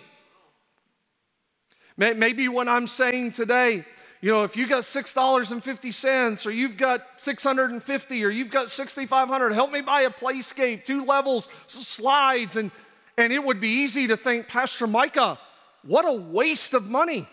[1.98, 3.84] Maybe what I'm saying today,
[4.22, 9.74] you know, if you got $6.50 or you've got 650 or you've got 6500 help
[9.74, 12.72] me buy a playscape, two levels, slides and
[13.18, 15.40] and it would be easy to think, Pastor Micah,
[15.84, 17.28] what a waste of money.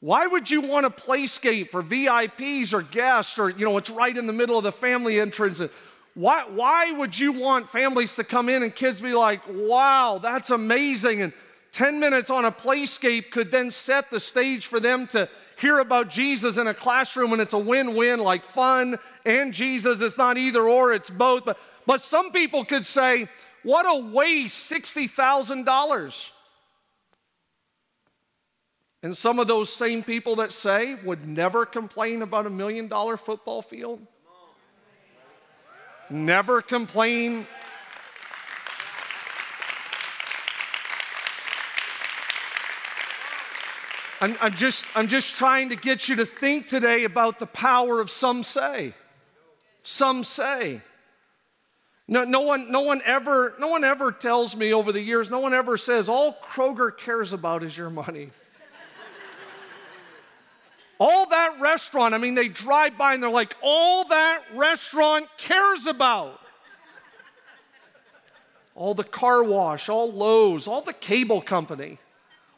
[0.00, 4.16] Why would you want a playscape for VIPs or guests or, you know, it's right
[4.16, 5.60] in the middle of the family entrance?
[6.16, 10.48] why, why would you want families to come in and kids be like, wow, that's
[10.48, 11.20] amazing?
[11.20, 11.32] And
[11.72, 16.08] 10 minutes on a playscape could then set the stage for them to hear about
[16.08, 20.00] Jesus in a classroom and it's a win win, like fun and Jesus.
[20.00, 21.44] It's not either or, it's both.
[21.44, 23.28] But, but some people could say,
[23.66, 26.28] what a waste, $60,000.
[29.02, 33.16] And some of those same people that say would never complain about a million dollar
[33.16, 34.00] football field.
[36.08, 37.44] Never complain.
[44.20, 47.98] I'm, I'm, just, I'm just trying to get you to think today about the power
[47.98, 48.94] of some say.
[49.82, 50.82] Some say.
[52.08, 55.40] No, no, one, no, one ever, no one ever tells me over the years, no
[55.40, 58.30] one ever says, all Kroger cares about is your money.
[60.98, 65.86] All that restaurant, I mean, they drive by and they're like, all that restaurant cares
[65.86, 66.40] about.
[68.74, 71.98] All the car wash, all Lowe's, all the cable company,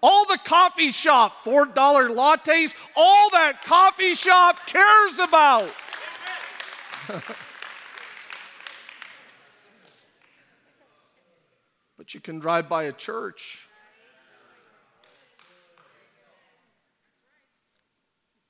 [0.02, 5.70] all the coffee shop, $4 lattes, all that coffee shop cares about.
[12.08, 13.58] but you can drive by a church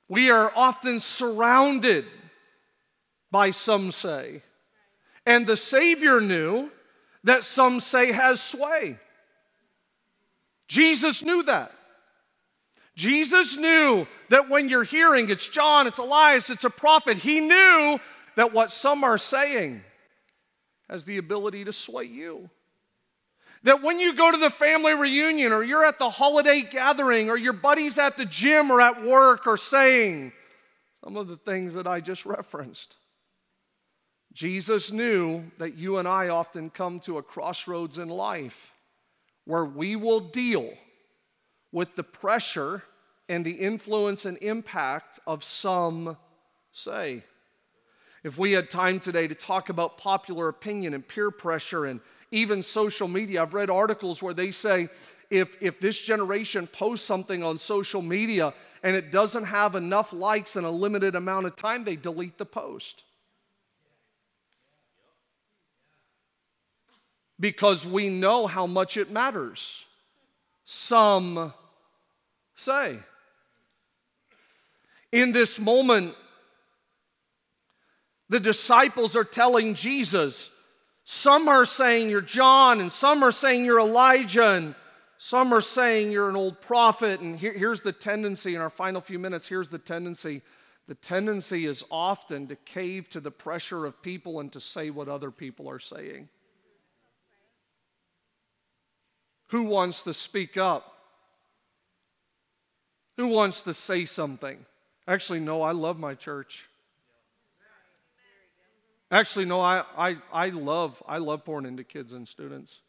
[0.08, 2.06] We are often surrounded
[3.30, 4.42] by some say.
[5.26, 6.70] And the Savior knew
[7.24, 8.98] that some say has sway.
[10.66, 11.72] Jesus knew that.
[12.96, 18.00] Jesus knew that when you're hearing it's John, it's Elias, it's a prophet, he knew
[18.36, 19.82] that what some are saying
[20.88, 22.48] has the ability to sway you.
[23.68, 27.36] That when you go to the family reunion or you're at the holiday gathering or
[27.36, 30.32] your buddies at the gym or at work are saying
[31.04, 32.96] some of the things that I just referenced.
[34.32, 38.72] Jesus knew that you and I often come to a crossroads in life
[39.44, 40.72] where we will deal
[41.70, 42.82] with the pressure
[43.28, 46.16] and the influence and impact of some
[46.72, 47.22] say.
[48.24, 52.62] If we had time today to talk about popular opinion and peer pressure and even
[52.62, 53.42] social media.
[53.42, 54.88] I've read articles where they say
[55.30, 60.56] if, if this generation posts something on social media and it doesn't have enough likes
[60.56, 63.02] in a limited amount of time, they delete the post.
[67.40, 69.84] Because we know how much it matters.
[70.64, 71.52] Some
[72.56, 72.98] say.
[75.12, 76.14] In this moment,
[78.28, 80.50] the disciples are telling Jesus,
[81.10, 84.74] some are saying you're John, and some are saying you're Elijah, and
[85.16, 87.20] some are saying you're an old prophet.
[87.20, 90.42] And here, here's the tendency in our final few minutes here's the tendency.
[90.86, 95.08] The tendency is often to cave to the pressure of people and to say what
[95.08, 96.28] other people are saying.
[99.46, 100.92] Who wants to speak up?
[103.16, 104.58] Who wants to say something?
[105.06, 106.66] Actually, no, I love my church.
[109.10, 112.80] Actually, no, I, I, I love I love pouring into kids and students.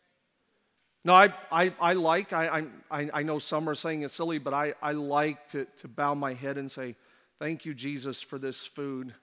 [1.05, 4.53] No, I, I, I like, I, I, I know some are saying it's silly, but
[4.53, 6.95] I, I like to, to bow my head and say,
[7.39, 9.13] Thank you, Jesus, for this food.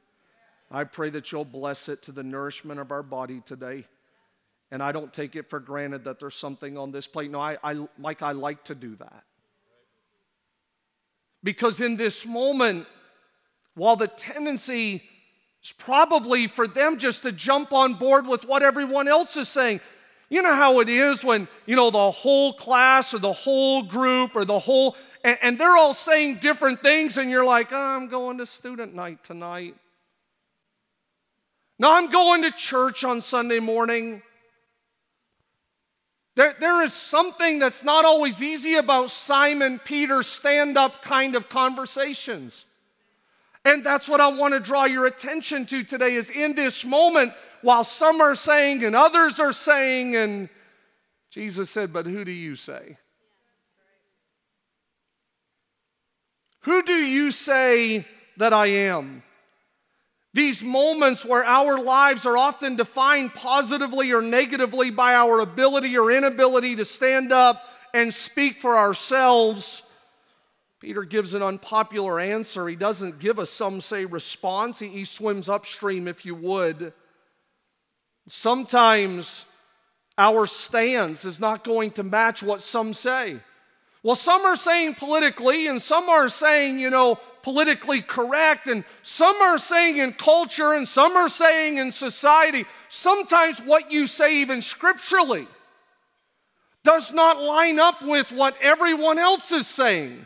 [0.71, 3.85] I pray that you'll bless it to the nourishment of our body today.
[4.71, 7.31] And I don't take it for granted that there's something on this plate.
[7.31, 9.23] No, I, I, Mike, I like to do that.
[11.45, 12.87] Because in this moment,
[13.75, 15.03] while the tendency
[15.67, 19.81] it's probably for them just to jump on board with what everyone else is saying.
[20.29, 24.37] You know how it is when, you know, the whole class or the whole group
[24.37, 28.07] or the whole, and, and they're all saying different things, and you're like, oh, I'm
[28.07, 29.75] going to student night tonight.
[31.81, 34.23] No, I'm going to church on Sunday morning.
[36.37, 41.49] There, there is something that's not always easy about Simon Peter's stand up kind of
[41.49, 42.67] conversations.
[43.67, 47.33] And that's what I want to draw your attention to today is in this moment,
[47.63, 50.49] while some are saying and others are saying, and
[51.31, 52.97] Jesus said, But who do you say?
[56.61, 59.25] Who do you say that I am?
[60.33, 66.13] These moments where our lives are often defined positively or negatively by our ability or
[66.13, 69.83] inability to stand up and speak for ourselves
[70.87, 72.69] Peter gives an unpopular answer.
[72.69, 76.93] He doesn't give a some say response, he, he swims upstream, if you would.
[78.29, 79.47] Sometimes
[80.17, 83.41] our stance is not going to match what some say.
[84.05, 89.35] Well, some are saying politically, and some are saying, you know, politically correct, and some
[89.43, 92.65] are saying in culture, and some are saying in society.
[92.91, 95.49] sometimes what you say, even scripturally,
[96.85, 100.25] does not line up with what everyone else is saying.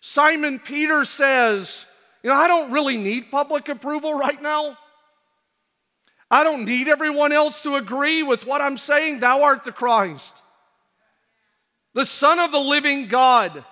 [0.00, 1.84] Simon Peter says,
[2.22, 4.76] You know, I don't really need public approval right now.
[6.30, 9.20] I don't need everyone else to agree with what I'm saying.
[9.20, 10.42] Thou art the Christ,
[11.94, 13.64] the Son of the living God.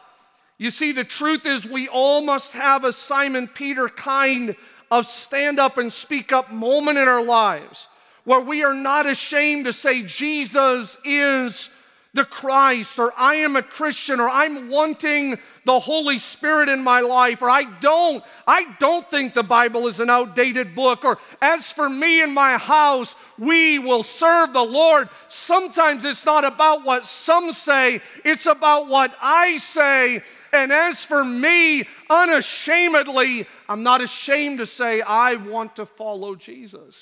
[0.59, 4.57] You see, the truth is, we all must have a Simon Peter kind
[4.91, 7.87] of stand up and speak up moment in our lives
[8.27, 11.71] where we are not ashamed to say, Jesus is
[12.13, 17.01] the Christ, or I am a Christian, or I'm wanting the Holy Spirit in my
[17.01, 21.71] life, or I don't, I don't think the Bible is an outdated book, or as
[21.73, 25.11] for me and my house, we will serve the Lord.
[25.29, 30.23] Sometimes it's not about what some say, it's about what I say.
[30.53, 36.97] And as for me, unashamedly, I'm not ashamed to say, I want to follow Jesus.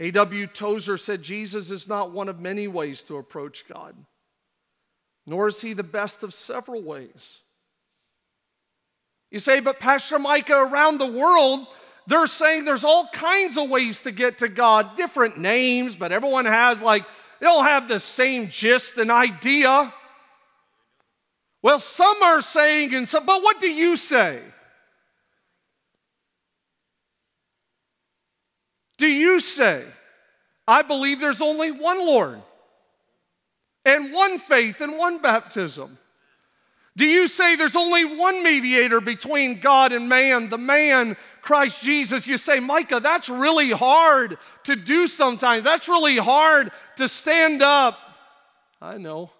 [0.00, 0.46] A.W.
[0.48, 3.94] Tozer said Jesus is not one of many ways to approach God,
[5.26, 7.38] nor is he the best of several ways.
[9.30, 11.66] You say, but Pastor Micah, around the world,
[12.06, 16.44] they're saying there's all kinds of ways to get to God, different names, but everyone
[16.44, 17.04] has like,
[17.40, 19.92] they all have the same gist and idea.
[21.62, 24.40] Well, some are saying, and some, but what do you say?
[28.98, 29.84] Do you say,
[30.68, 32.40] I believe there's only one Lord
[33.84, 35.98] and one faith and one baptism?
[36.96, 42.26] Do you say there's only one mediator between God and man, the man, Christ Jesus?
[42.26, 45.64] You say, Micah, that's really hard to do sometimes.
[45.64, 47.98] That's really hard to stand up.
[48.80, 49.30] I know.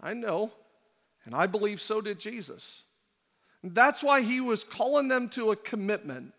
[0.00, 0.50] I know.
[1.26, 2.82] And I believe so did Jesus.
[3.62, 6.32] That's why he was calling them to a commitment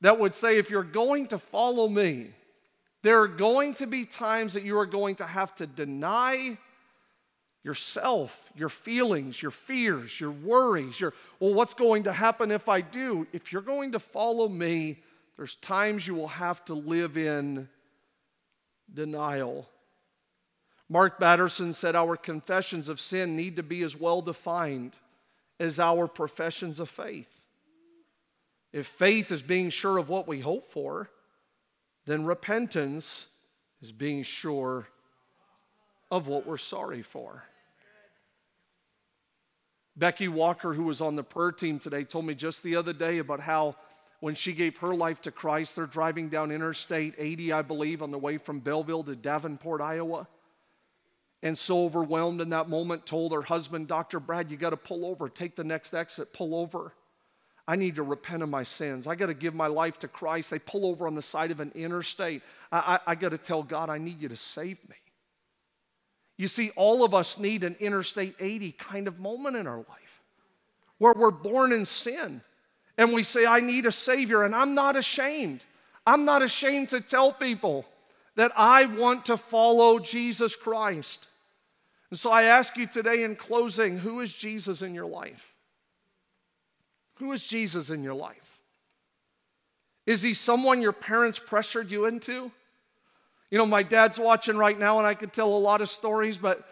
[0.00, 2.30] that would say, if you're going to follow me,
[3.06, 6.58] there are going to be times that you are going to have to deny
[7.62, 12.80] yourself, your feelings, your fears, your worries, your, well, what's going to happen if I
[12.80, 13.26] do?
[13.32, 15.02] If you're going to follow me,
[15.36, 17.68] there's times you will have to live in
[18.92, 19.68] denial.
[20.88, 24.96] Mark Batterson said our confessions of sin need to be as well defined
[25.58, 27.28] as our professions of faith.
[28.72, 31.10] If faith is being sure of what we hope for,
[32.06, 33.26] then repentance
[33.82, 34.86] is being sure
[36.10, 37.42] of what we're sorry for.
[39.96, 43.18] Becky Walker, who was on the prayer team today, told me just the other day
[43.18, 43.76] about how
[44.20, 48.10] when she gave her life to Christ, they're driving down Interstate 80, I believe, on
[48.10, 50.28] the way from Belleville to Davenport, Iowa.
[51.42, 54.20] And so overwhelmed in that moment, told her husband, Dr.
[54.20, 56.92] Brad, you got to pull over, take the next exit, pull over.
[57.68, 59.06] I need to repent of my sins.
[59.06, 60.50] I got to give my life to Christ.
[60.50, 62.42] They pull over on the side of an interstate.
[62.70, 64.96] I, I, I got to tell God, I need you to save me.
[66.36, 70.22] You see, all of us need an Interstate 80 kind of moment in our life
[70.98, 72.42] where we're born in sin
[72.98, 75.64] and we say, I need a Savior, and I'm not ashamed.
[76.06, 77.84] I'm not ashamed to tell people
[78.36, 81.28] that I want to follow Jesus Christ.
[82.10, 85.42] And so I ask you today in closing who is Jesus in your life?
[87.16, 88.36] Who is Jesus in your life?
[90.06, 92.50] Is he someone your parents pressured you into?
[93.50, 96.36] You know, my dad's watching right now, and I could tell a lot of stories,
[96.36, 96.64] but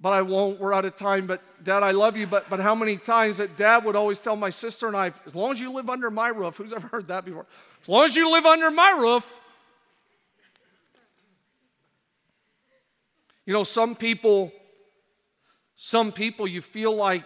[0.00, 0.60] but I won't.
[0.60, 1.26] We're out of time.
[1.26, 2.26] But Dad, I love you.
[2.26, 5.34] But but how many times that Dad would always tell my sister and I, as
[5.34, 7.46] long as you live under my roof, who's ever heard that before?
[7.82, 9.24] As long as you live under my roof.
[13.44, 14.52] You know, some people,
[15.74, 17.24] some people you feel like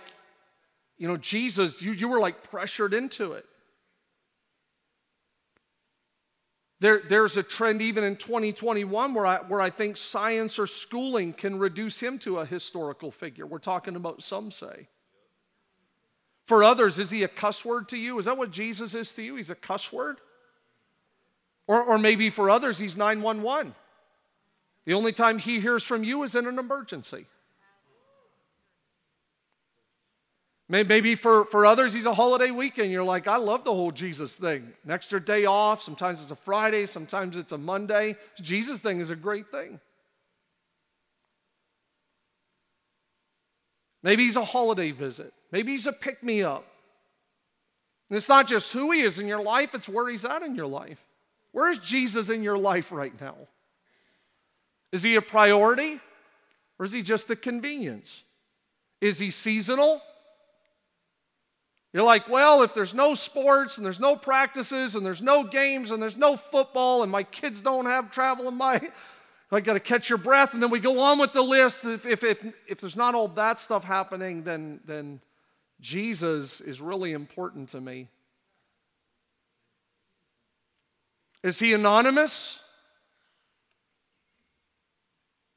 [1.03, 3.45] you know, Jesus, you, you were like pressured into it.
[6.79, 11.33] There, there's a trend even in 2021 where I, where I think science or schooling
[11.33, 13.47] can reduce him to a historical figure.
[13.47, 14.87] We're talking about some say.
[16.47, 18.17] For others, is he a cuss word to you?
[18.21, 19.35] Is that what Jesus is to you?
[19.35, 20.21] He's a cuss word?
[21.67, 23.75] Or, or maybe for others, he's 911.
[24.85, 27.27] The only time he hears from you is in an emergency.
[30.69, 32.91] Maybe for, for others, he's a holiday weekend.
[32.91, 34.73] You're like, I love the whole Jesus thing.
[34.85, 35.83] An extra day off.
[35.83, 38.17] Sometimes it's a Friday, sometimes it's a Monday.
[38.41, 39.79] Jesus thing is a great thing.
[44.03, 45.33] Maybe he's a holiday visit.
[45.53, 46.65] Maybe he's a pick me up.
[48.11, 50.67] It's not just who he is in your life, it's where he's at in your
[50.67, 50.99] life.
[51.53, 53.37] Where is Jesus in your life right now?
[54.91, 56.01] Is he a priority
[56.79, 58.25] or is he just a convenience?
[59.01, 60.03] Is he seasonal
[61.93, 65.91] You're like, well, if there's no sports and there's no practices and there's no games
[65.91, 68.81] and there's no football and my kids don't have travel in my,
[69.53, 70.55] I got to catch your breath.
[70.55, 71.85] And then we go on with the list.
[71.85, 75.21] If, if, if, if there's not all that stuff happening, then, then
[75.81, 78.09] Jesus is really important to me.
[81.43, 82.61] Is he anonymous?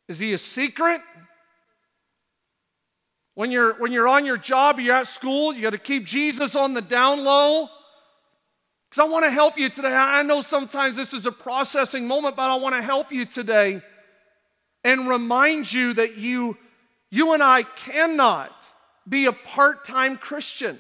[0.10, 1.02] Is he a secret?
[3.36, 6.56] When you're, when you're on your job, you're at school, you got to keep Jesus
[6.56, 7.70] on the down low.
[8.90, 9.94] Because I want to help you today.
[9.94, 13.82] I know sometimes this is a processing moment, but I want to help you today
[14.86, 16.58] and remind you that you,
[17.10, 18.52] you and I cannot
[19.08, 20.80] be a part time Christian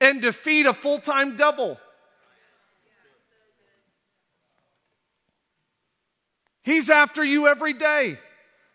[0.00, 1.78] and defeat a full time devil.
[6.62, 8.18] He's after you every day.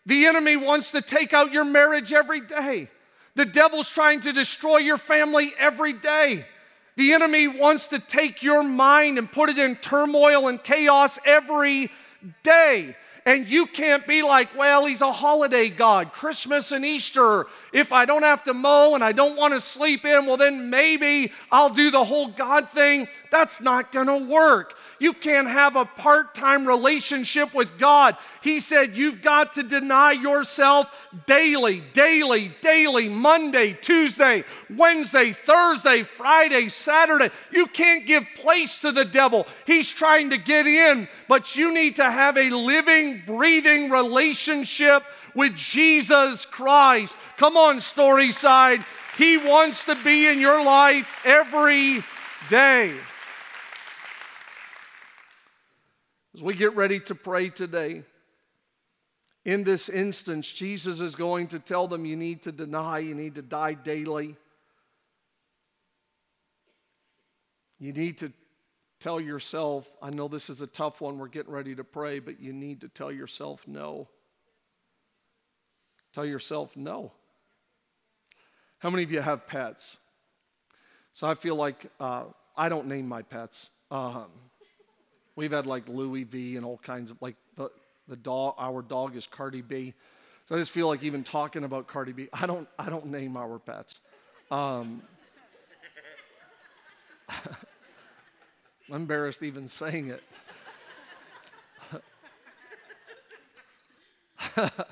[0.06, 2.88] The enemy wants to take out your marriage every day.
[3.34, 6.44] The devil's trying to destroy your family every day.
[6.96, 11.90] The enemy wants to take your mind and put it in turmoil and chaos every
[12.42, 12.94] day.
[13.24, 17.46] And you can't be like, well, he's a holiday God, Christmas and Easter.
[17.72, 20.70] If I don't have to mow and I don't want to sleep in, well, then
[20.70, 23.06] maybe I'll do the whole God thing.
[23.30, 24.74] That's not going to work.
[25.02, 28.16] You can't have a part time relationship with God.
[28.40, 30.86] He said you've got to deny yourself
[31.26, 37.30] daily, daily, daily, Monday, Tuesday, Wednesday, Thursday, Friday, Saturday.
[37.50, 39.48] You can't give place to the devil.
[39.66, 45.02] He's trying to get in, but you need to have a living, breathing relationship
[45.34, 47.16] with Jesus Christ.
[47.38, 48.84] Come on, Storyside.
[49.18, 52.04] He wants to be in your life every
[52.48, 52.94] day.
[56.34, 58.04] As we get ready to pray today,
[59.44, 63.34] in this instance, Jesus is going to tell them you need to deny, you need
[63.34, 64.36] to die daily.
[67.78, 68.32] You need to
[69.00, 72.40] tell yourself, I know this is a tough one, we're getting ready to pray, but
[72.40, 74.08] you need to tell yourself no.
[76.14, 77.12] Tell yourself no.
[78.78, 79.98] How many of you have pets?
[81.14, 82.24] So I feel like uh,
[82.56, 83.68] I don't name my pets.
[83.90, 84.26] Um,
[85.34, 87.70] We've had like Louis V and all kinds of like the,
[88.08, 88.54] the dog.
[88.58, 89.94] Our dog is Cardi B.
[90.48, 92.28] So I just feel like even talking about Cardi B.
[92.32, 94.00] I don't I don't name our pets.
[94.50, 95.02] Um,
[97.28, 97.36] I'm
[98.90, 100.22] embarrassed even saying it.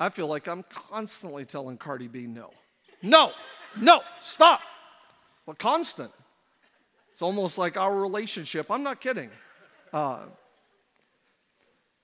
[0.00, 2.50] I feel like I'm constantly telling Cardi B no.
[3.00, 3.32] No,
[3.80, 4.60] no, stop.
[5.46, 6.10] Well, constant.
[7.14, 8.72] It's almost like our relationship.
[8.72, 9.30] I'm not kidding.
[9.92, 10.22] Uh,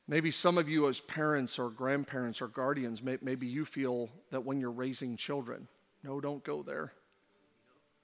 [0.07, 4.45] maybe some of you, as parents or grandparents or guardians, may, maybe you feel that
[4.45, 5.67] when you're raising children,
[6.05, 6.93] no, don't go there.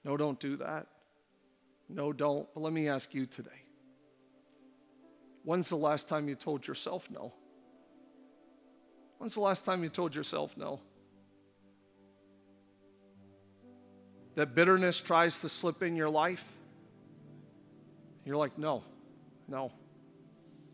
[0.03, 0.87] No, don't do that.
[1.87, 2.45] No, don't.
[2.53, 3.63] But let me ask you today
[5.45, 7.31] when's the last time you told yourself no?
[9.17, 10.81] When's the last time you told yourself no?
[14.35, 16.43] That bitterness tries to slip in your life?
[18.27, 18.83] You're like, no,
[19.47, 19.71] no.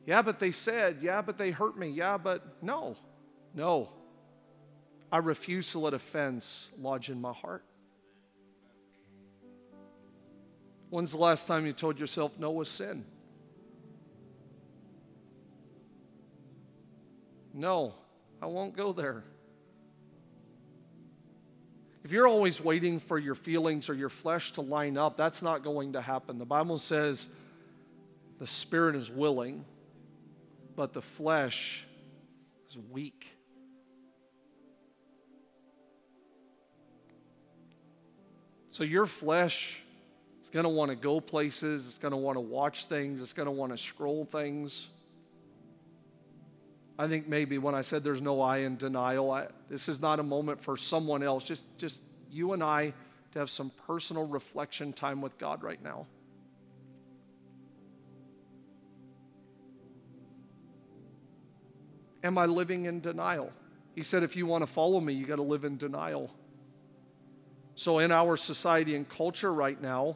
[0.07, 1.89] Yeah, but they said, yeah, but they hurt me.
[1.89, 2.97] Yeah, but no,
[3.53, 3.89] no.
[5.11, 7.63] I refuse to let offense lodge in my heart.
[10.89, 13.05] When's the last time you told yourself no was sin?
[17.53, 17.93] No,
[18.41, 19.23] I won't go there.
[22.03, 25.63] If you're always waiting for your feelings or your flesh to line up, that's not
[25.63, 26.39] going to happen.
[26.39, 27.27] The Bible says,
[28.43, 29.63] the spirit is willing,
[30.75, 31.85] but the flesh
[32.69, 33.25] is weak.
[38.67, 39.79] So your flesh
[40.43, 43.31] is going to want to go places, it's going to want to watch things, it's
[43.31, 44.87] going to want to scroll things.
[46.99, 50.19] I think maybe when I said there's no I in denial, I, this is not
[50.19, 52.93] a moment for someone else, just, just you and I
[53.31, 56.07] to have some personal reflection time with God right now.
[62.23, 63.51] Am I living in denial?
[63.95, 66.31] He said, if you want to follow me, you got to live in denial.
[67.75, 70.15] So, in our society and culture right now,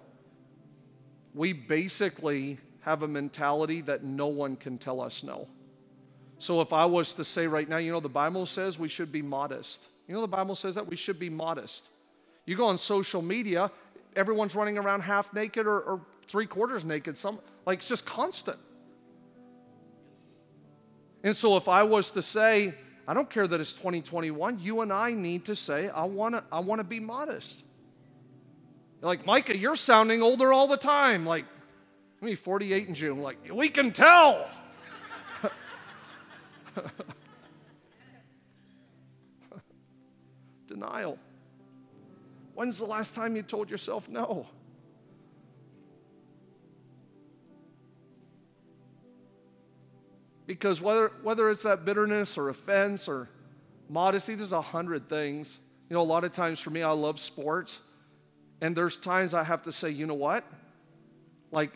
[1.33, 5.47] we basically have a mentality that no one can tell us no.
[6.39, 9.11] So, if I was to say right now, you know, the Bible says we should
[9.11, 9.81] be modest.
[10.07, 11.89] You know, the Bible says that we should be modest.
[12.45, 13.71] You go on social media,
[14.15, 17.17] everyone's running around half naked or, or three quarters naked.
[17.17, 18.59] Some like it's just constant.
[21.23, 22.73] And so, if I was to say,
[23.07, 24.59] I don't care that it's 2021.
[24.59, 27.63] You and I need to say, I want to I want to be modest.
[29.01, 31.25] Like, Micah, you're sounding older all the time.
[31.25, 31.45] Like,
[32.19, 33.21] me 48 in June.
[33.21, 34.49] Like, we can tell.
[40.67, 41.17] Denial.
[42.55, 44.47] When's the last time you told yourself no?
[50.47, 53.29] Because whether, whether it's that bitterness or offense or
[53.89, 55.59] modesty, there's a hundred things.
[55.89, 57.79] You know, a lot of times for me, I love sports.
[58.61, 60.43] And there's times I have to say, you know what?
[61.51, 61.71] Like,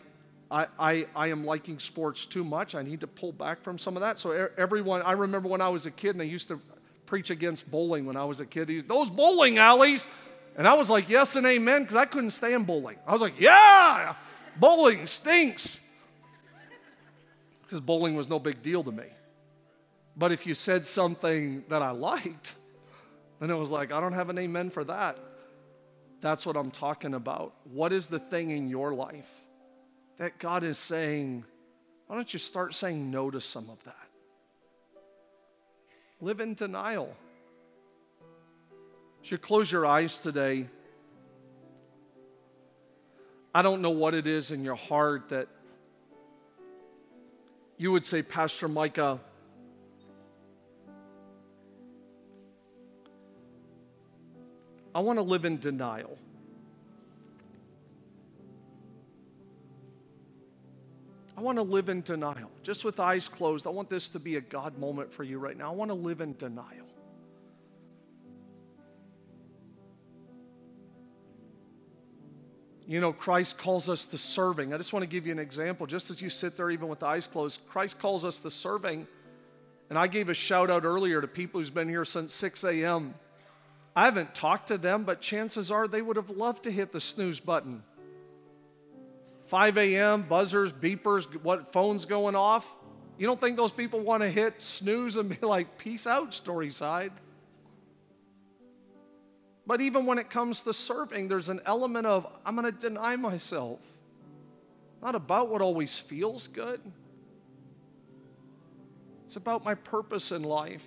[0.50, 2.74] I, I, I am liking sports too much.
[2.74, 4.18] I need to pull back from some of that.
[4.18, 6.60] So everyone, I remember when I was a kid and they used to
[7.06, 8.68] preach against bowling when I was a kid.
[8.68, 10.06] These, those bowling alleys.
[10.56, 12.96] And I was like, yes and amen, because I couldn't stand bowling.
[13.06, 14.14] I was like, yeah,
[14.58, 15.78] bowling stinks.
[17.72, 19.06] Because bowling was no big deal to me.
[20.14, 22.54] But if you said something that I liked,
[23.40, 25.18] then it was like, I don't have an amen for that.
[26.20, 27.54] That's what I'm talking about.
[27.64, 29.30] What is the thing in your life
[30.18, 31.46] that God is saying,
[32.08, 33.96] why don't you start saying no to some of that?
[36.20, 37.16] Live in denial.
[39.24, 40.68] As you close your eyes today,
[43.54, 45.48] I don't know what it is in your heart that
[47.82, 49.18] you would say, Pastor Micah,
[54.94, 56.16] I want to live in denial.
[61.36, 62.50] I want to live in denial.
[62.62, 65.58] Just with eyes closed, I want this to be a God moment for you right
[65.58, 65.72] now.
[65.72, 66.86] I want to live in denial.
[72.86, 74.74] You know, Christ calls us to serving.
[74.74, 75.86] I just want to give you an example.
[75.86, 79.06] Just as you sit there, even with the eyes closed, Christ calls us to serving.
[79.88, 83.14] And I gave a shout out earlier to people who's been here since 6 a.m.
[83.94, 87.00] I haven't talked to them, but chances are they would have loved to hit the
[87.00, 87.82] snooze button.
[89.46, 92.64] 5 a.m., buzzers, beepers, what phones going off.
[93.18, 97.10] You don't think those people want to hit snooze and be like, peace out, Storyside?
[99.66, 103.16] But even when it comes to serving, there's an element of, I'm going to deny
[103.16, 103.78] myself.
[105.00, 106.80] Not about what always feels good,
[109.26, 110.84] it's about my purpose in life.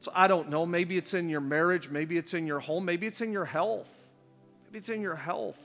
[0.00, 0.66] So I don't know.
[0.66, 1.88] Maybe it's in your marriage.
[1.88, 2.84] Maybe it's in your home.
[2.84, 3.88] Maybe it's in your health.
[4.64, 5.58] Maybe it's in your health.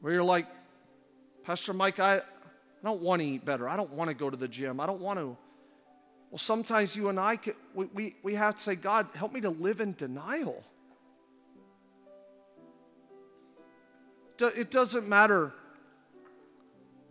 [0.00, 0.46] Where you're like,
[1.44, 2.22] Pastor Mike, I, I
[2.82, 3.68] don't want to eat better.
[3.68, 4.80] I don't want to go to the gym.
[4.80, 5.36] I don't want to.
[6.30, 9.40] Well, sometimes you and I, can, we, we, we have to say, God, help me
[9.40, 10.62] to live in denial.
[14.38, 15.52] It doesn't matter.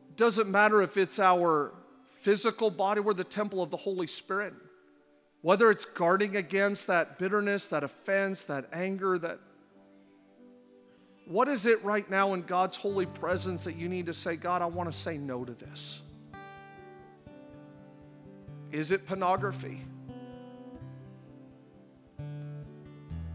[0.10, 1.74] It doesn't matter if it's our
[2.22, 4.54] physical body, we're the temple of the Holy Spirit.
[5.42, 9.40] Whether it's guarding against that bitterness, that offense, that anger, that
[11.26, 14.62] what is it right now in God's holy presence that you need to say, God,
[14.62, 16.00] I want to say no to this?
[18.72, 19.82] Is it pornography?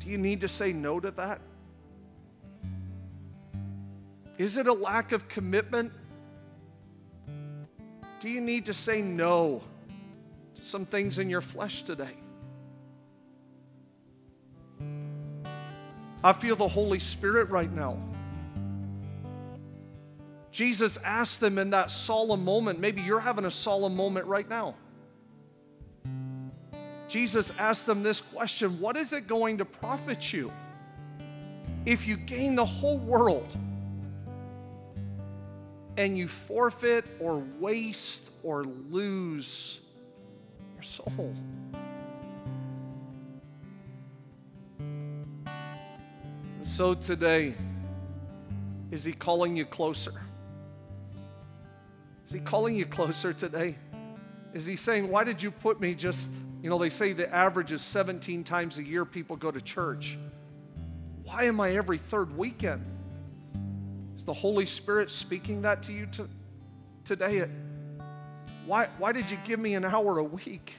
[0.01, 1.41] Do you need to say no to that?
[4.37, 5.93] Is it a lack of commitment?
[8.21, 9.63] Do you need to say no?
[10.57, 12.17] To some things in your flesh today.
[16.23, 17.99] I feel the Holy Spirit right now.
[20.51, 24.77] Jesus asked them in that solemn moment, maybe you're having a solemn moment right now.
[27.15, 30.51] Jesus asked them this question What is it going to profit you
[31.87, 33.57] if you gain the whole world
[35.97, 39.79] and you forfeit or waste or lose
[40.75, 41.37] your soul.
[44.81, 45.47] And
[46.65, 47.55] so today,
[48.91, 50.21] is He calling you closer?
[52.27, 53.77] Is He calling you closer today?
[54.53, 56.31] Is He saying, Why did you put me just,
[56.65, 60.17] you know, they say the average is 17 times a year people go to church.
[61.23, 62.83] Why am I every third weekend?
[64.17, 66.27] Is the Holy Spirit speaking that to you to,
[67.05, 67.45] today?
[68.65, 70.73] Why, why did you give me an hour a week?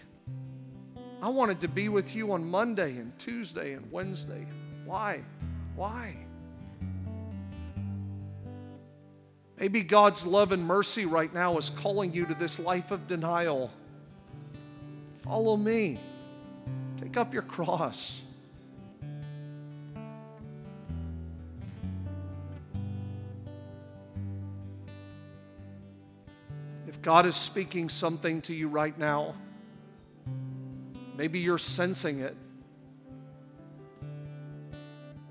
[1.21, 4.47] I wanted to be with you on Monday and Tuesday and Wednesday.
[4.85, 5.21] Why?
[5.75, 6.17] Why?
[9.59, 13.69] Maybe God's love and mercy right now is calling you to this life of denial.
[15.25, 15.97] Follow me.
[17.01, 18.21] Take up your cross.
[26.87, 29.35] If God is speaking something to you right now.
[31.17, 32.35] Maybe you're sensing it.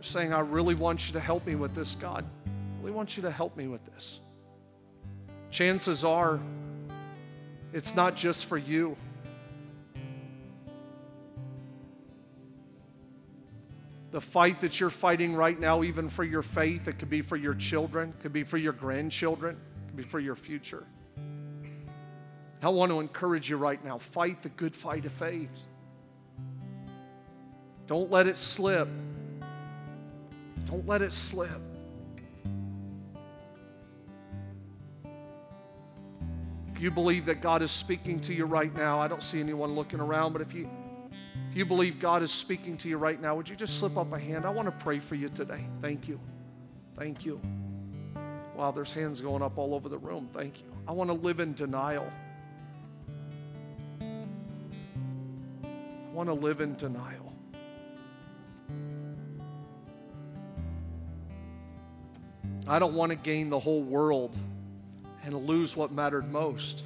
[0.00, 2.24] saying, I really want you to help me with this, God.
[2.46, 4.20] I really want you to help me with this.
[5.50, 6.38] Chances are,
[7.72, 8.96] it's not just for you.
[14.14, 17.34] The fight that you're fighting right now, even for your faith, it could be for
[17.34, 19.56] your children, could be for your grandchildren,
[19.88, 20.86] could be for your future.
[22.62, 25.50] I want to encourage you right now fight the good fight of faith.
[27.88, 28.88] Don't let it slip.
[30.66, 31.60] Don't let it slip.
[36.72, 39.72] If you believe that God is speaking to you right now, I don't see anyone
[39.72, 40.70] looking around, but if you
[41.50, 44.12] if you believe God is speaking to you right now, would you just slip up
[44.12, 44.44] a hand?
[44.44, 45.64] I want to pray for you today.
[45.80, 46.18] Thank you.
[46.96, 47.40] Thank you.
[48.56, 50.28] Wow, there's hands going up all over the room.
[50.32, 50.66] Thank you.
[50.86, 52.10] I want to live in denial.
[54.00, 54.26] I
[56.12, 57.32] want to live in denial.
[62.66, 64.36] I don't want to gain the whole world
[65.24, 66.84] and lose what mattered most.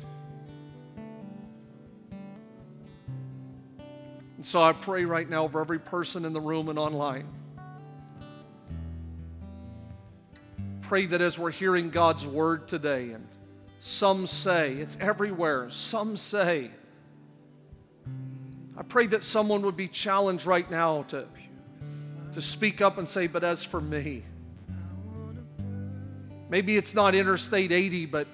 [4.39, 7.27] And so I pray right now for every person in the room and online.
[10.83, 13.27] Pray that as we're hearing God's word today, and
[13.81, 16.71] some say, it's everywhere, some say,
[18.77, 21.27] I pray that someone would be challenged right now to,
[22.35, 24.23] to speak up and say, But as for me,
[26.49, 28.29] maybe it's not Interstate 80, but,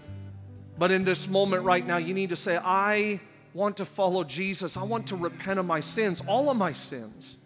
[0.77, 3.21] but in this moment right now, you need to say, I
[3.55, 4.77] want to follow Jesus.
[4.77, 7.37] I want to repent of my sins, all of my sins.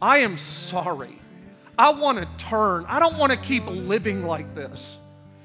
[0.00, 1.18] I am sorry.
[1.76, 2.84] I want to turn.
[2.86, 4.98] I don't want to keep living like this.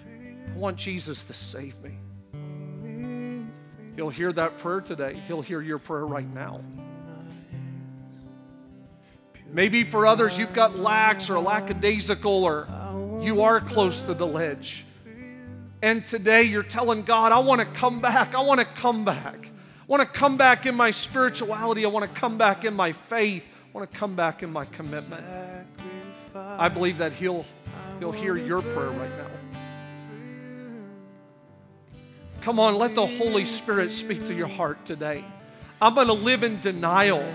[0.06, 1.98] I want Jesus to save me.
[3.96, 5.20] He'll hear that prayer today.
[5.28, 6.62] He'll hear your prayer right now.
[9.52, 12.68] Maybe for others, you've got lax or lackadaisical, or
[13.22, 14.86] you are close to the ledge.
[15.82, 18.36] And today you're telling God, I want to come back.
[18.36, 19.49] I want to come back.
[19.90, 21.84] I want to come back in my spirituality.
[21.84, 23.42] I want to come back in my faith.
[23.42, 25.26] I want to come back in my commitment.
[26.36, 27.44] I believe that He'll,
[27.98, 29.26] he'll hear your prayer right now.
[32.42, 35.26] Come on, let the Holy Spirit speak to your heart today.
[35.82, 37.26] I'm going to live in denial.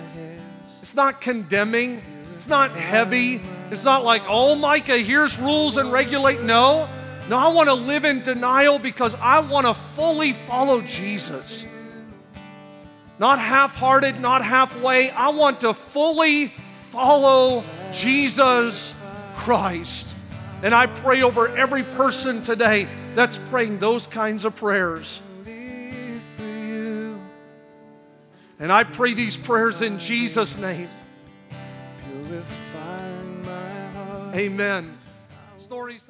[0.80, 2.00] It's not condemning,
[2.36, 3.40] it's not heavy.
[3.72, 6.40] It's not like, oh, Micah, here's rules and regulate.
[6.42, 6.88] No.
[7.28, 11.64] No, I want to live in denial because I want to fully follow Jesus.
[13.18, 15.10] Not half hearted, not halfway.
[15.10, 16.52] I want to fully
[16.90, 17.62] follow
[17.92, 18.92] Jesus
[19.36, 20.08] Christ.
[20.62, 25.20] And I pray over every person today that's praying those kinds of prayers.
[28.58, 30.88] And I pray these prayers in Jesus' name.
[34.34, 34.98] Amen.
[35.60, 36.02] Stories